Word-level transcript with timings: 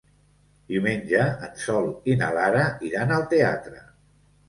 Diumenge 0.73 1.27
en 1.49 1.53
Sol 1.65 1.91
i 2.15 2.19
na 2.25 2.33
Lara 2.41 2.67
iran 2.91 3.19
al 3.21 3.33
teatre. 3.37 3.89